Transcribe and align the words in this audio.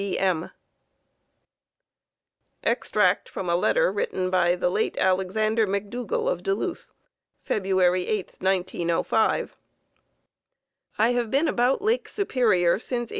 W. 0.01 0.13
B. 0.17 0.17
M. 0.17 0.49
Extract 2.63 3.29
from 3.29 3.47
a 3.51 3.55
letter 3.55 3.91
written 3.91 4.31
by 4.31 4.55
the 4.55 4.71
late 4.71 4.97
Alexander 4.97 5.67
McDougall 5.67 6.27
of 6.27 6.41
Duluth, 6.41 6.89
February 7.43 8.07
8, 8.07 8.31
1905: 8.39 9.55
I 10.97 11.11
have 11.11 11.29
been 11.29 11.47
about 11.47 11.83
Lake 11.83 12.09
Superior 12.09 12.79
since 12.79 13.09
1863. 13.09 13.09